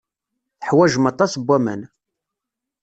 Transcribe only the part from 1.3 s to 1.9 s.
n waman.